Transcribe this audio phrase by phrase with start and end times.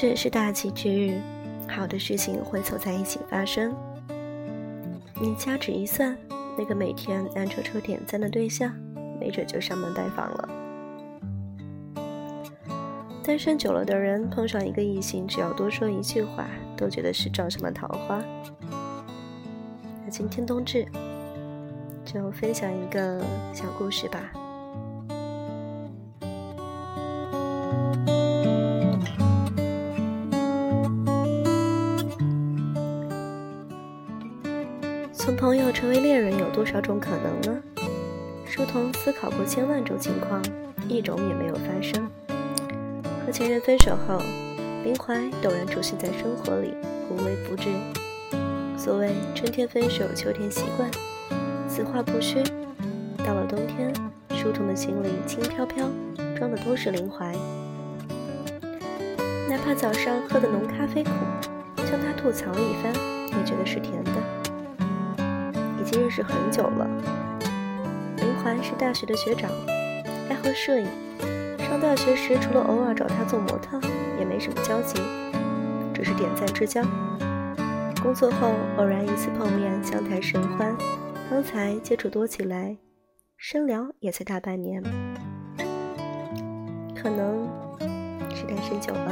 [0.00, 1.20] 至是大吉之日，
[1.68, 3.74] 好的事情会凑在一起发生。
[5.20, 6.16] 你掐指一算，
[6.56, 8.72] 那个每天暗戳戳点赞的对象，
[9.18, 10.48] 没准就上门拜访了。
[13.24, 16.46] 单身久了的人碰上一个异性，只要多说一句话，
[16.76, 18.22] 都觉得是撞上了桃花。
[20.04, 20.86] 那今天冬至，
[22.04, 23.20] 就分享一个
[23.52, 24.30] 小故事吧。
[35.78, 37.62] 成为恋人有多少种可能呢？
[38.44, 40.42] 书童思考过千万种情况，
[40.88, 42.10] 一种也没有发生。
[43.24, 44.20] 和前任分手后，
[44.82, 46.74] 林怀陡然出现在生活里，
[47.08, 47.68] 无微不至。
[48.76, 50.90] 所谓春天分手，秋天习惯，
[51.68, 52.42] 此话不虚。
[53.18, 53.94] 到了冬天，
[54.30, 55.88] 书童的行李轻飘飘，
[56.36, 57.32] 装的都是林怀。
[59.48, 61.10] 哪怕早上喝的浓咖啡苦，
[61.76, 62.92] 将他吐槽一番，
[63.38, 64.10] 也觉得是甜的。
[65.88, 66.86] 已经认识很久了。
[68.18, 69.50] 林怀是大学的学长，
[70.28, 70.86] 爱好摄影。
[71.58, 73.80] 上大学时，除了偶尔找他做模特，
[74.18, 75.00] 也没什么交集，
[75.94, 76.82] 只是点赞之交。
[78.02, 80.76] 工作后偶然一次碰面，相谈甚欢，
[81.30, 82.76] 方才接触多起来，
[83.38, 84.82] 深聊也才大半年。
[86.94, 87.48] 可能
[88.34, 89.10] 是单身久了，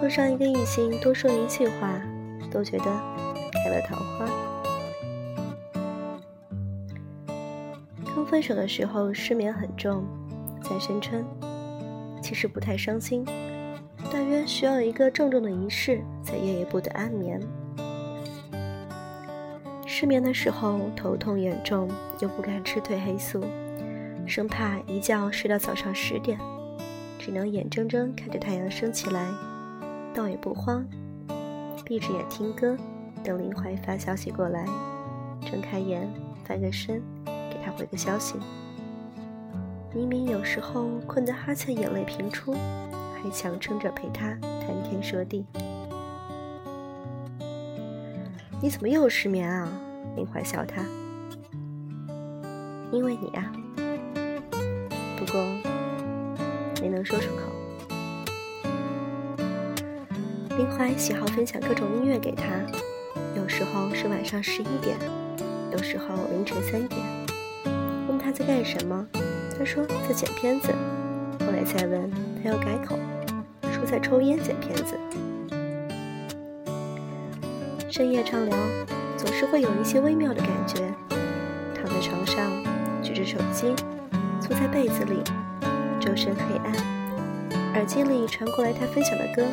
[0.00, 2.00] 碰上一个异性，多说一句话，
[2.50, 2.84] 都觉得
[3.62, 4.49] 开了桃花。
[8.30, 10.04] 分手的时候，失眠很重。
[10.62, 11.24] 在声称，
[12.22, 13.24] 其实不太伤心，
[14.12, 17.40] 大约需要一个郑重的仪式，才夜夜不得安眠。
[19.84, 21.90] 失眠的时候，头痛眼重，
[22.20, 23.42] 又不敢吃褪黑素，
[24.26, 26.38] 生怕一觉睡到早上十点，
[27.18, 29.26] 只能眼睁睁看着太阳升起来，
[30.14, 30.86] 倒也不慌，
[31.84, 32.76] 闭着眼听歌，
[33.24, 34.64] 等林怀发消息过来，
[35.50, 36.08] 睁开眼，
[36.44, 37.02] 翻个身，
[37.64, 38.34] 他回个消息。
[39.92, 45.44] 明明有时候困得哈欠眼泪频出，还强撑着陪他谈天说地。
[48.62, 49.68] 你怎么又失眠啊？
[50.16, 50.84] 林怀笑他。
[52.92, 53.52] 因为你啊。
[55.16, 55.44] 不过
[56.80, 57.42] 没能说出口。
[60.56, 62.44] 林怀喜好分享各种音乐给他，
[63.34, 64.96] 有时候是晚上十一点，
[65.72, 67.19] 有时候凌晨三点。
[68.30, 69.04] 他在干什么？
[69.58, 70.68] 他说在剪片子，
[71.40, 72.08] 后来再问，
[72.40, 72.96] 他又改口，
[73.72, 74.96] 说在抽烟剪片子。
[77.88, 78.56] 深夜畅聊，
[79.16, 80.92] 总是会有一些微妙的感觉。
[81.74, 82.48] 躺在床上，
[83.02, 83.74] 举着手机，
[84.40, 85.24] 坐在被子里，
[85.98, 86.72] 周身黑暗，
[87.74, 89.44] 耳机里传过来他分享的歌，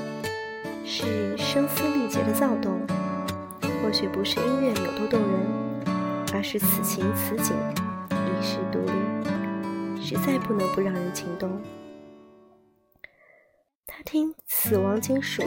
[0.85, 2.79] 是声嘶力竭的躁动。
[3.81, 5.39] 或许不是音乐有多动人，
[6.31, 7.55] 而是此情此景，
[10.09, 11.61] 实在不能不让人情动。
[13.85, 15.43] 他听死亡金属，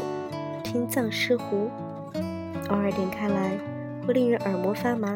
[0.63, 1.71] 听藏尸胡，
[2.69, 3.57] 偶尔点开来
[4.07, 5.15] 会令人耳膜发麻。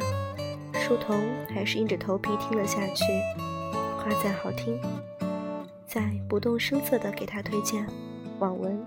[0.73, 1.21] 书童
[1.53, 3.05] 还是硬着头皮听了下去，
[3.99, 4.81] 夸赞好听，
[5.87, 7.87] 再不动声色地给他推荐
[8.39, 8.83] 网文。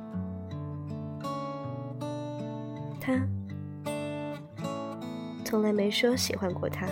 [3.00, 3.13] 他
[5.46, 6.88] 从来没说喜欢过他。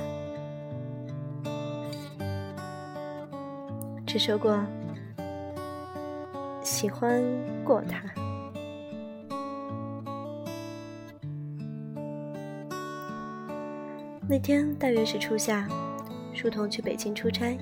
[4.16, 4.58] 只说过
[6.64, 7.22] 喜欢
[7.66, 8.02] 过他。
[14.26, 15.68] 那天大约是初夏，
[16.34, 17.58] 书童去北京出差，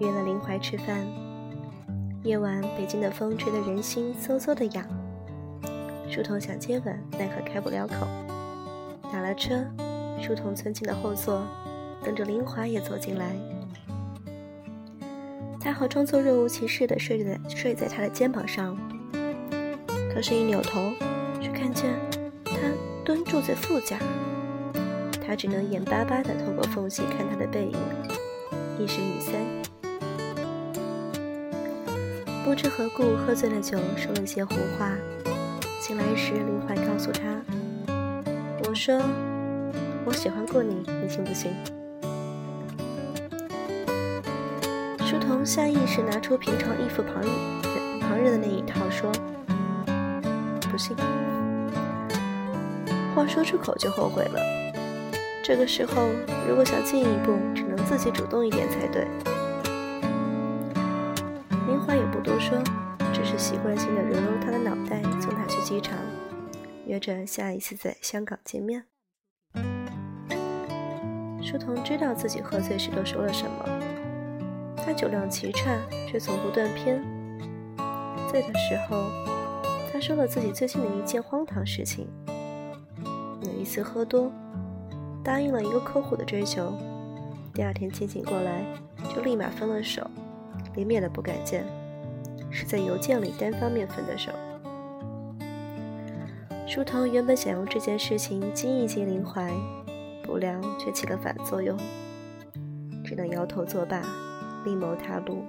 [0.00, 1.06] 约了林怀吃饭。
[2.22, 4.86] 夜晚，北京的风吹得人心嗖嗖的痒。
[6.08, 8.06] 书童想接吻，奈何开不了口。
[9.12, 9.62] 打了车，
[10.18, 11.42] 书童钻进了后座，
[12.02, 13.36] 等着林怀也走进来。
[15.64, 18.76] 他好装作若无其事地睡在睡在他的肩膀上，
[20.12, 20.92] 可是，一扭头，
[21.40, 21.90] 却看见
[22.44, 22.52] 他
[23.02, 23.98] 蹲住在副驾。
[25.26, 27.78] 他只能眼巴巴地透过缝隙看他的背影，
[28.78, 29.32] 一时语塞。
[32.44, 34.92] 不知何故，喝醉了酒，说了些胡话。
[35.80, 37.40] 醒来时，林怀告诉他
[38.68, 39.00] ：“我说，
[40.04, 41.50] 我喜欢过你，你信不信？”
[45.26, 47.30] 童下意识拿出平常应付旁人
[48.00, 49.10] 旁人的那一套，说
[50.70, 50.96] ：“不信。”
[53.14, 54.40] 话说出口就后悔了。
[55.42, 56.08] 这个时候，
[56.48, 59.06] 如果想进一步，只能自己主动一点才对。
[61.68, 62.58] 林怀也不多说，
[63.12, 65.98] 只是习惯性的揉揉他的脑袋，送他去机场，
[66.86, 68.84] 约着下一次在香港见面。
[71.42, 73.83] 书童知道自己喝醉时都说了什么，
[74.84, 77.02] 他酒量奇差，却从不断片。
[78.30, 79.10] 醉的时候，
[79.92, 82.06] 他说了自己最近的一件荒唐事情：
[83.42, 84.30] 有一次喝多，
[85.22, 86.72] 答应了一个客户的追求，
[87.54, 88.64] 第二天清醒过来，
[89.14, 90.08] 就立马分了手，
[90.74, 91.64] 连面都不敢见，
[92.50, 94.32] 是在邮件里单方面分的手。
[96.66, 99.50] 书童原本想用这件事情激一激林怀。
[100.26, 101.78] 不料却起了反作用，
[103.04, 104.00] 只能摇头作罢，
[104.64, 105.44] 另谋他路。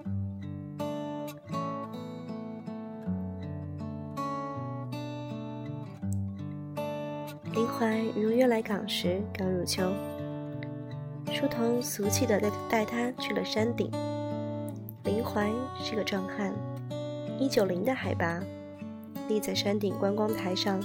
[7.54, 9.92] 林怀如约来港时，刚入秋，
[11.32, 13.90] 书童俗气的带带他去了山顶。
[15.04, 15.50] 林怀
[15.82, 16.54] 是个壮汉，
[17.40, 18.42] 一九零的海拔，
[19.28, 20.82] 立在山顶观光台上，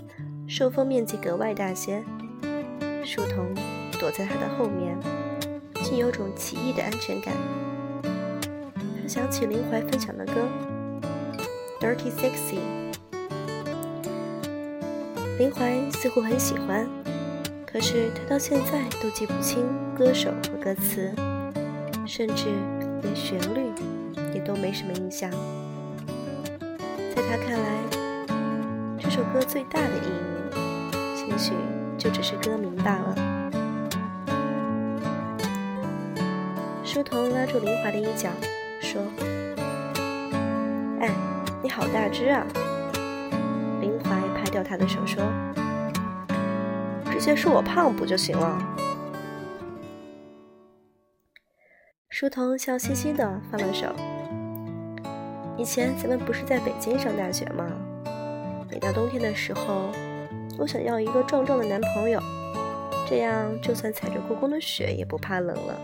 [0.46, 2.02] 受风面积格外大些。
[3.04, 3.54] 书童。
[3.98, 4.98] 躲在他的后面，
[5.82, 7.34] 竟有种奇异的安全感。
[9.10, 10.32] 想起林怀分享的歌
[11.84, 12.58] 《Dirty Sexy》，
[15.36, 16.86] 林怀似乎很喜欢，
[17.66, 19.66] 可是他到现在都记不清
[19.98, 21.12] 歌手和歌词，
[22.06, 22.50] 甚至
[23.02, 23.72] 连旋律
[24.32, 25.28] 也都没什么印象。
[27.12, 27.82] 在他看来，
[28.96, 31.52] 这首歌最大的意义，兴许
[31.98, 33.16] 就只是歌名罢了。
[36.84, 38.30] 书童拉住林怀的衣角，
[38.90, 39.00] 说
[40.98, 41.14] ：“哎，
[41.62, 42.44] 你好大只啊！”
[43.80, 45.22] 林怀拍掉他的手，说
[47.12, 48.58] ：“直接说我胖不就行了？”
[52.10, 53.86] 书童笑嘻嘻的放了手。
[55.56, 57.70] 以前咱们不是在北京上大学吗？
[58.68, 59.92] 每到冬天的时候，
[60.58, 62.20] 我想要一个壮壮的男朋友，
[63.08, 65.80] 这样就算踩着故宫的雪也不怕冷了。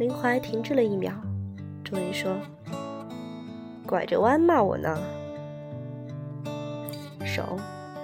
[0.00, 1.12] 林怀停滞了一秒，
[1.84, 2.34] 终于说
[3.86, 4.98] ：“拐着弯骂我呢。”
[7.22, 7.58] 手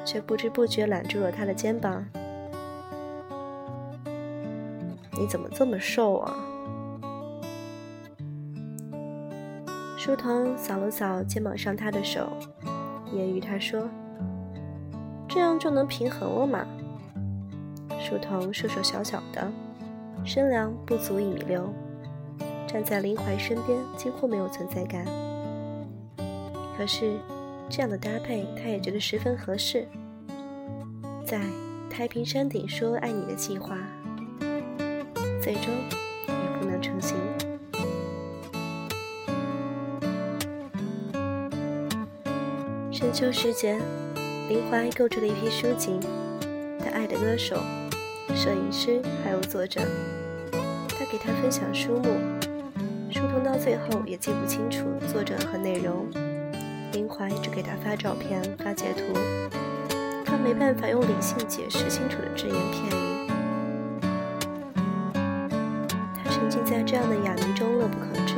[0.04, 2.04] 却不知不觉揽住了他的肩膀。
[5.18, 6.36] “你怎么这么瘦啊？”
[9.96, 12.28] 书童扫了扫肩膀上他的手，
[13.10, 13.88] 揶揄他说
[15.26, 16.66] ：“这样就能平衡了嘛。”
[17.98, 19.50] 书童瘦瘦小小的，
[20.26, 21.72] 身量不足一米六。
[22.76, 25.02] 但在林怀身边，几乎没有存在感。
[26.76, 27.14] 可是，
[27.70, 29.88] 这样的搭配，他也觉得十分合适。
[31.24, 31.40] 在
[31.88, 33.78] 太平山顶说爱你的计划，
[35.40, 35.72] 最终
[36.28, 37.16] 也不能成行。
[42.92, 43.80] 深秋时节，
[44.50, 45.98] 林怀购置了一批书籍，
[46.78, 47.56] 他爱的歌手、
[48.34, 49.80] 摄影师还有作者，
[50.90, 52.35] 他给他分享书目。
[53.16, 56.06] 书童到最后也记不清楚作者和内容，
[56.92, 59.18] 林怀只给他发照片、发截图，
[60.22, 63.30] 他没办法用理性解释清楚的只言片语。
[66.14, 68.34] 他沉浸在这样的哑谜中，乐不可支。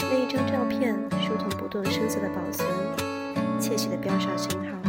[0.00, 2.68] 那一张照片，书童不动声色的保存，
[3.60, 4.81] 窃喜的标上星号。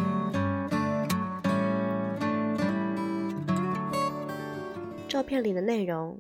[5.34, 6.16] 片里的内容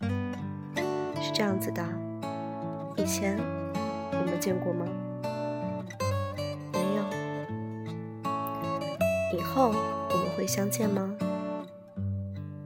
[0.00, 1.84] 是这样子的：
[2.96, 3.36] 以前
[4.10, 4.86] 我们见过吗？
[6.72, 7.04] 没有。
[9.36, 11.14] 以后我们会相见吗？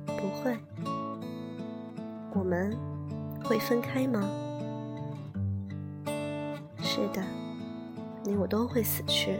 [0.07, 0.57] 不会。
[2.33, 2.79] 我们
[3.43, 4.21] 会分开吗？
[6.79, 7.21] 是的，
[8.23, 9.37] 你我都会死去。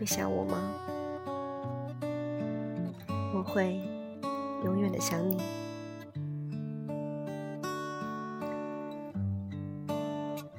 [0.00, 0.56] 会想我吗？
[3.34, 3.78] 我会
[4.64, 5.36] 永远的想你。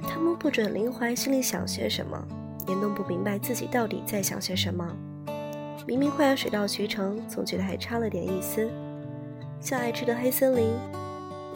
[0.04, 2.24] 他摸不准林怀心里想些什么，
[2.68, 4.88] 也弄不明白自己到底在想些什么。
[5.88, 8.70] 明明快要水到渠成，总觉得还差了点意思。
[9.60, 10.72] 像爱吃的黑森林，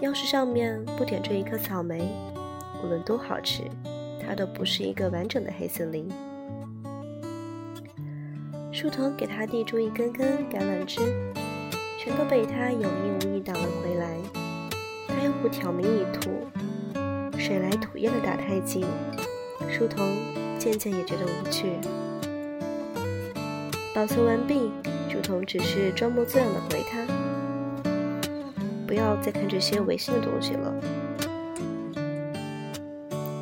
[0.02, 2.12] 要是上面不点缀一颗草莓，
[2.84, 3.62] 无论多好吃，
[4.26, 6.10] 它都不是一个完整的黑森林。
[8.86, 11.02] 书童给他递出一根根橄榄枝，
[11.98, 14.16] 全都被他有意无意挡了回来。
[15.08, 16.46] 他又不挑明以图，
[17.36, 18.86] 水来土掩的打太极，
[19.72, 20.08] 书童
[20.60, 21.80] 渐渐也觉得无趣。
[23.96, 24.70] 保存完毕，
[25.10, 27.08] 书童只是装模作样的回他
[28.86, 30.72] ：“不要再看这些违心的东西了。”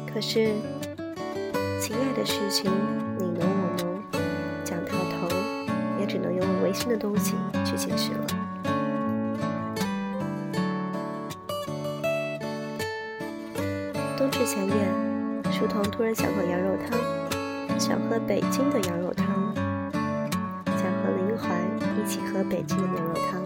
[0.08, 0.54] 可是，
[1.82, 2.72] 情爱的事情，
[6.74, 8.28] 新的东西去解释了。
[14.18, 14.74] 冬至前夜，
[15.52, 17.00] 书童突然想喝羊肉汤，
[17.80, 21.60] 想喝北京的羊肉汤，想和林怀
[22.02, 23.44] 一起喝北京的牛肉汤。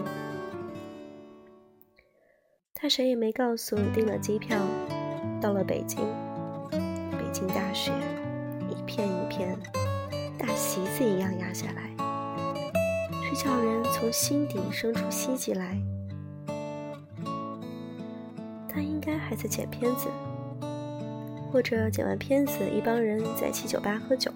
[2.74, 4.56] 他谁也没告诉，订了机票，
[5.40, 5.98] 到了北京。
[6.70, 7.92] 北京大雪，
[8.70, 9.58] 一片一片，
[10.38, 11.90] 大席子一样压下来，
[13.28, 15.78] 却叫人从心底生出希冀来。
[18.66, 20.08] 他应该还在剪片子，
[21.52, 24.32] 或者剪完片子，一帮人在七酒吧喝酒。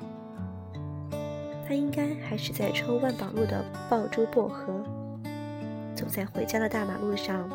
[1.67, 4.85] 他应该还是在抽万宝路的爆珠薄荷，
[5.95, 7.49] 走在回家的大马路上，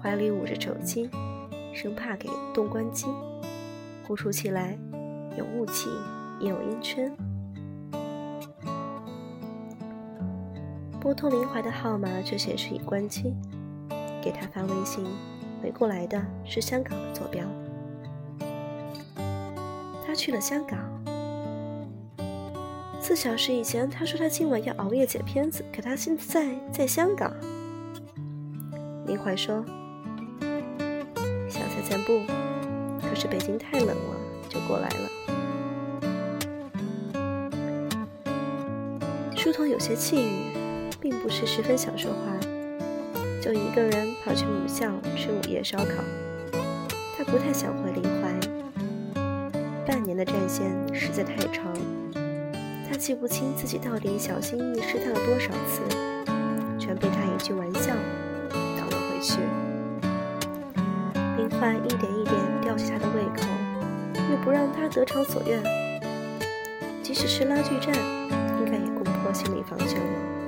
[0.00, 1.10] 怀里捂着手机，
[1.74, 3.08] 生怕给冻关机。
[4.06, 4.78] 呼出气来，
[5.36, 5.90] 有雾气，
[6.40, 7.14] 也有烟圈。
[11.02, 13.34] 拨通林怀的号码，却显示已关机。
[14.22, 15.04] 给他发微信，
[15.60, 17.44] 回过来的是香港的坐标。
[20.06, 20.78] 他去了香港。
[23.00, 27.34] 四小时以前，他说他今晚要熬夜剪片子，可他现在在香港。
[29.04, 29.64] 林怀说
[31.50, 32.20] ：“想散散步。”
[33.02, 34.16] 可是北京太冷了，
[34.48, 35.10] 就过来了。
[39.36, 40.61] 书童有些气郁，
[41.02, 42.38] 并不是十分想说话，
[43.42, 46.04] 就一个人跑去母校吃午夜烧烤。
[47.18, 48.30] 他不太想回林淮，
[49.84, 51.74] 半年的战线实在太长，
[52.88, 55.82] 他记不清自己到底小心翼翼试探了多少次，
[56.78, 57.92] 全被他一句玩笑
[58.76, 59.40] 挡了回去。
[61.36, 63.42] 林怀一点一点吊起他的胃口，
[64.30, 65.60] 又不让他得偿所愿。
[67.02, 67.92] 即使是拉锯战，
[68.60, 70.41] 应该也攻破心理防线了。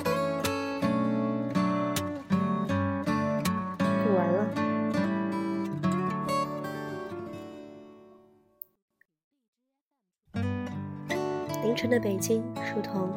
[11.85, 13.11] 凌晨的北京，书童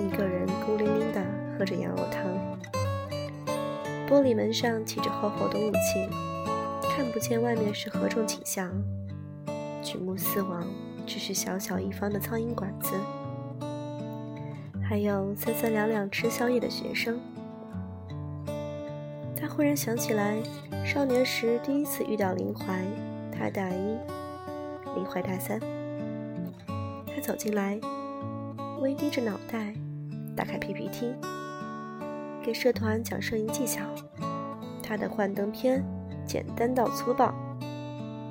[0.00, 1.20] 一个人孤零零地
[1.58, 2.24] 喝着羊肉汤，
[4.08, 6.08] 玻璃门上起着厚厚的雾气。
[6.88, 8.72] 看不见外面是何种景象，
[9.82, 10.66] 举目四望，
[11.04, 12.94] 只是小小一方的苍蝇馆子，
[14.82, 17.20] 还有三三两两吃宵夜的学生。
[19.38, 20.38] 他忽然想起来，
[20.82, 22.82] 少年时第一次遇到林怀，
[23.30, 23.98] 他大一，
[24.96, 25.60] 林怀大三。
[27.14, 27.78] 他走进来，
[28.84, 29.72] 微低着脑袋，
[30.36, 31.14] 打开 PPT，
[32.44, 33.80] 给社团讲摄影技巧，
[34.82, 35.82] 他的幻灯片。
[36.26, 37.34] 简单到粗暴，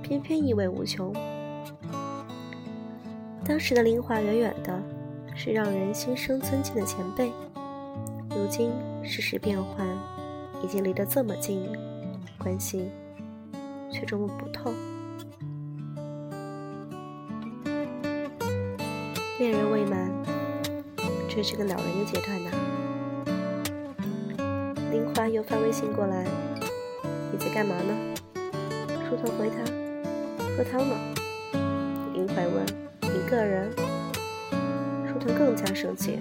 [0.02, 1.14] 偏偏意味无穷。
[3.46, 4.82] 当时的林华远远的，
[5.36, 7.32] 是让人心生尊敬的前辈。
[8.32, 8.72] 如今
[9.04, 9.88] 世事变幻，
[10.64, 11.62] 已经离得这么近，
[12.40, 12.90] 关系
[13.92, 14.72] 却捉摸不透。
[19.38, 20.12] 恋人未满，
[21.36, 22.52] 这是个恼人的阶段呐。
[24.92, 26.24] 林华又发微信过来。
[27.32, 28.14] 你在干嘛呢？
[29.10, 29.64] 书童回他
[30.56, 30.96] ：“喝汤呢。”
[32.14, 32.64] 林怀问
[33.02, 33.72] ：“一个人？”
[35.12, 36.20] 书童更加生气：“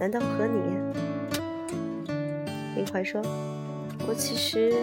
[0.00, 0.60] 难道和你？”
[2.74, 3.22] 林怀说
[4.08, 4.74] ：“我其实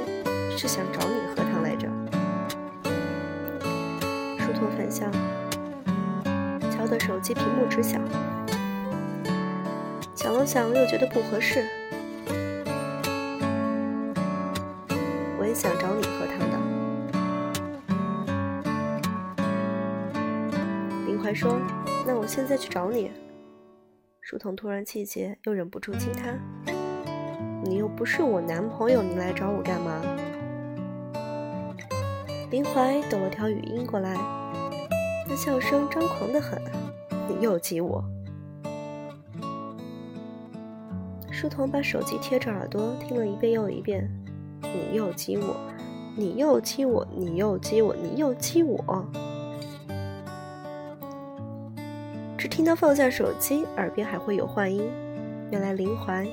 [0.57, 1.89] 是想找你喝汤来着。”
[4.39, 5.11] 书童反笑，
[6.71, 8.01] 瞧得手机屏幕直响，
[10.21, 11.65] 想了想又觉得不合适。
[15.39, 16.57] 我也想找你喝汤的，
[21.07, 21.57] 林怀说
[22.05, 23.13] ：“那我现在去找你。”
[24.19, 26.33] 书童突然气结，又忍不住亲他
[27.63, 30.01] ：“你又不是我男朋友，你来找我干嘛？”
[32.51, 34.17] 林怀抖了条语音过来，
[35.29, 36.61] 那笑声张狂的很
[37.29, 38.03] ：“你又激我！”
[41.39, 44.05] 书童把手机贴着耳朵听了一遍又一遍。
[44.61, 45.55] 你又激我，
[46.17, 49.09] 你又激我，你又激我，你又激我。
[52.37, 54.83] 只听到放下手机，耳边还会有幻音。
[55.49, 56.27] 原来林怀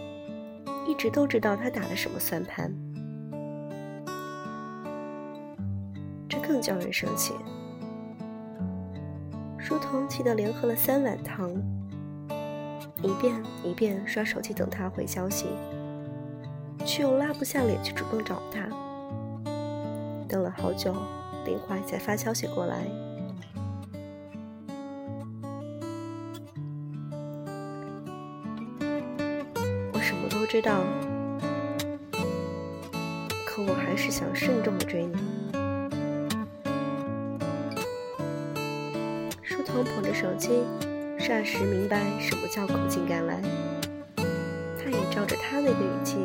[0.89, 2.75] 一直都知道他打了什么算盘，
[6.29, 7.33] 这更叫人生气。
[9.57, 11.53] 书童气得连喝了三碗汤，
[13.07, 15.47] 一遍一遍刷手机等他回消息，
[16.85, 18.67] 却又拉不下脸去主动找他。
[20.29, 20.93] 等了好久，
[21.45, 22.85] 林怀才发消息过来。
[29.93, 30.81] 我什么都知道，
[33.47, 35.15] 可我还是想慎重的追你。
[39.45, 40.65] 书童捧着手机。
[41.26, 43.42] 霎时明白什么叫苦尽甘来，
[44.16, 46.18] 他也照着他那个语气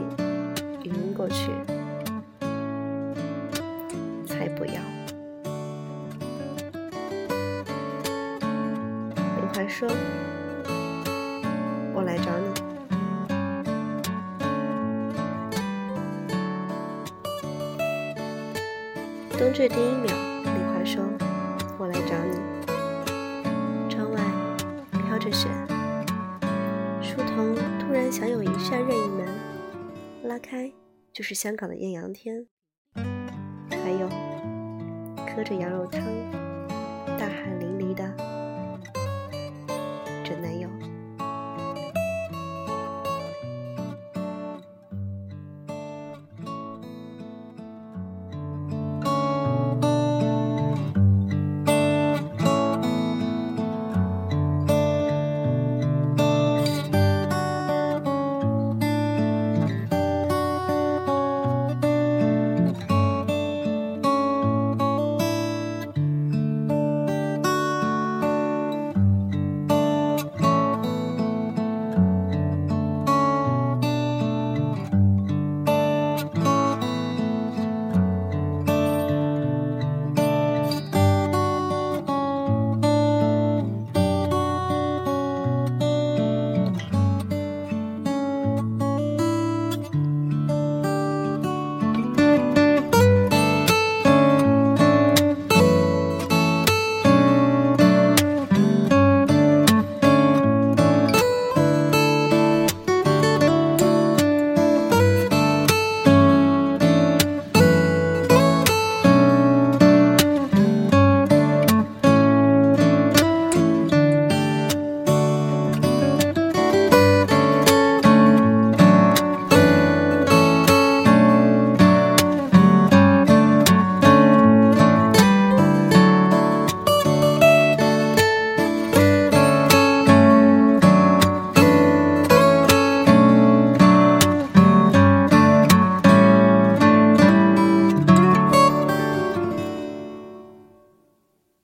[0.84, 1.50] 语音过去，
[4.28, 4.74] 才不要。
[9.16, 9.90] 林怀说
[11.96, 12.54] ：“我来找你。”
[19.36, 20.14] 冬至第一秒，
[30.52, 30.70] 开
[31.14, 32.46] 就是香港的艳阳天，
[32.94, 34.10] 还有
[35.34, 36.02] 喝着羊肉汤、
[37.18, 38.31] 大汗淋漓的。